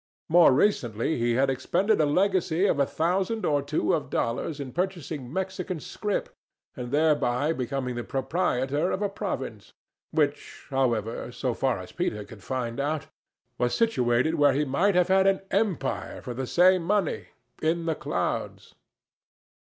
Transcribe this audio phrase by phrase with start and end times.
[0.29, 4.71] More recently he had expended a legacy of a thousand or two of dollars in
[4.71, 6.29] purchasing Mexican scrip,
[6.75, 9.73] and thereby became the proprietor of a province;
[10.09, 13.09] which, however, so far as Peter could find out,
[13.59, 18.73] was situated where he might have had an empire for the same money—in the clouds.